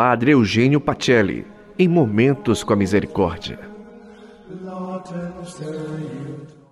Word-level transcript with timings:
Padre 0.00 0.30
Eugênio 0.30 0.80
Pacelli, 0.80 1.44
em 1.76 1.88
Momentos 1.88 2.62
com 2.62 2.72
a 2.72 2.76
Misericórdia. 2.76 3.58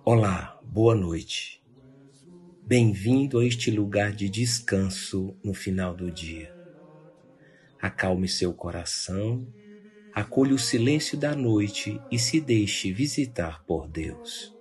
Olá, 0.05 0.57
boa 0.63 0.95
noite. 0.95 1.61
Bem-vindo 2.65 3.39
a 3.39 3.45
este 3.45 3.69
lugar 3.69 4.13
de 4.13 4.29
descanso 4.29 5.35
no 5.43 5.53
final 5.53 5.93
do 5.93 6.09
dia. 6.09 6.55
Acalme 7.81 8.29
seu 8.29 8.53
coração, 8.53 9.45
acolha 10.13 10.55
o 10.55 10.57
silêncio 10.57 11.17
da 11.17 11.35
noite 11.35 11.99
e 12.09 12.17
se 12.17 12.39
deixe 12.39 12.93
visitar 12.93 13.61
por 13.65 13.89
Deus. 13.89 14.55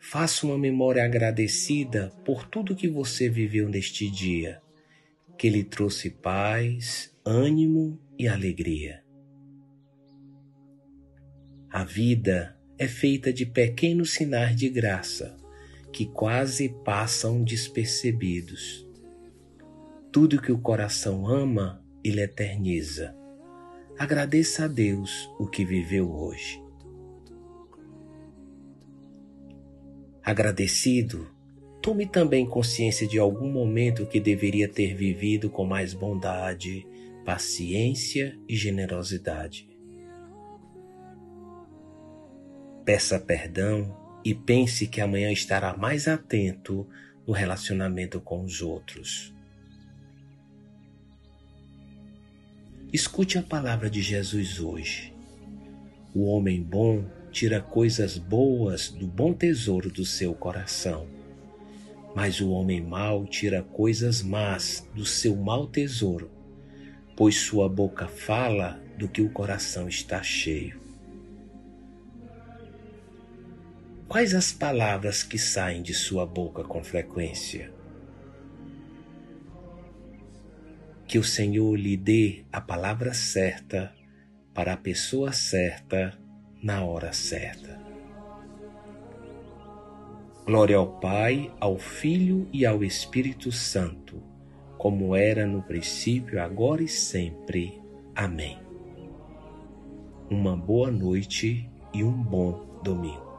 Faça 0.00 0.44
uma 0.44 0.58
memória 0.58 1.04
agradecida 1.04 2.12
por 2.24 2.44
tudo 2.44 2.74
que 2.74 2.88
você 2.88 3.28
viveu 3.28 3.68
neste 3.68 4.10
dia, 4.10 4.60
que 5.40 5.48
lhe 5.48 5.64
trouxe 5.64 6.10
paz, 6.10 7.16
ânimo 7.24 7.98
e 8.18 8.28
alegria. 8.28 9.02
A 11.70 11.82
vida 11.82 12.60
é 12.76 12.86
feita 12.86 13.32
de 13.32 13.46
pequenos 13.46 14.12
sinais 14.12 14.54
de 14.54 14.68
graça 14.68 15.34
que 15.90 16.04
quase 16.04 16.68
passam 16.84 17.42
despercebidos. 17.42 18.86
Tudo 20.12 20.42
que 20.42 20.52
o 20.52 20.60
coração 20.60 21.26
ama, 21.26 21.82
ele 22.04 22.20
eterniza. 22.20 23.16
Agradeça 23.98 24.66
a 24.66 24.68
Deus 24.68 25.26
o 25.38 25.46
que 25.46 25.64
viveu 25.64 26.12
hoje. 26.12 26.62
Agradecido, 30.22 31.34
tome 31.80 32.06
também 32.06 32.46
consciência 32.46 33.06
de 33.06 33.18
algum 33.18 33.50
momento 33.50 34.06
que 34.06 34.20
deveria 34.20 34.68
ter 34.68 34.94
vivido 34.94 35.48
com 35.48 35.64
mais 35.64 35.94
bondade, 35.94 36.86
paciência 37.24 38.38
e 38.48 38.54
generosidade. 38.54 39.68
Peça 42.84 43.18
perdão 43.18 43.96
e 44.24 44.34
pense 44.34 44.86
que 44.86 45.00
amanhã 45.00 45.32
estará 45.32 45.76
mais 45.76 46.06
atento 46.06 46.86
no 47.26 47.32
relacionamento 47.32 48.20
com 48.20 48.44
os 48.44 48.60
outros. 48.60 49.34
Escute 52.92 53.38
a 53.38 53.42
palavra 53.42 53.88
de 53.88 54.02
Jesus 54.02 54.58
hoje. 54.58 55.14
O 56.12 56.24
homem 56.24 56.60
bom 56.60 57.04
tira 57.30 57.60
coisas 57.60 58.18
boas 58.18 58.90
do 58.90 59.06
bom 59.06 59.32
tesouro 59.32 59.88
do 59.88 60.04
seu 60.04 60.34
coração. 60.34 61.19
Mas 62.14 62.40
o 62.40 62.50
homem 62.50 62.80
mau 62.80 63.24
tira 63.26 63.62
coisas 63.62 64.22
más 64.22 64.88
do 64.94 65.06
seu 65.06 65.36
mau 65.36 65.66
tesouro, 65.66 66.30
pois 67.16 67.36
sua 67.36 67.68
boca 67.68 68.08
fala 68.08 68.80
do 68.98 69.08
que 69.08 69.22
o 69.22 69.30
coração 69.30 69.88
está 69.88 70.22
cheio. 70.22 70.80
Quais 74.08 74.34
as 74.34 74.52
palavras 74.52 75.22
que 75.22 75.38
saem 75.38 75.82
de 75.82 75.94
sua 75.94 76.26
boca 76.26 76.64
com 76.64 76.82
frequência? 76.82 77.72
Que 81.06 81.16
o 81.16 81.22
Senhor 81.22 81.76
lhe 81.76 81.96
dê 81.96 82.44
a 82.52 82.60
palavra 82.60 83.14
certa 83.14 83.94
para 84.52 84.72
a 84.72 84.76
pessoa 84.76 85.32
certa 85.32 86.18
na 86.60 86.84
hora 86.84 87.12
certa. 87.12 87.89
Glória 90.46 90.76
ao 90.76 90.86
Pai, 90.86 91.52
ao 91.60 91.78
Filho 91.78 92.48
e 92.52 92.66
ao 92.66 92.82
Espírito 92.82 93.52
Santo, 93.52 94.22
como 94.78 95.14
era 95.14 95.46
no 95.46 95.62
princípio, 95.62 96.42
agora 96.42 96.82
e 96.82 96.88
sempre. 96.88 97.80
Amém. 98.14 98.58
Uma 100.28 100.56
boa 100.56 100.90
noite 100.90 101.68
e 101.92 102.02
um 102.02 102.12
bom 102.12 102.80
domingo. 102.82 103.30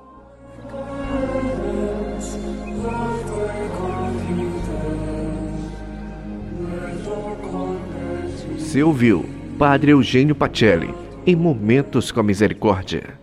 Você 8.58 8.84
ouviu 8.84 9.26
Padre 9.58 9.92
Eugênio 9.92 10.34
Pacelli 10.34 10.94
em 11.26 11.36
Momentos 11.36 12.12
com 12.12 12.20
a 12.20 12.24
Misericórdia. 12.24 13.21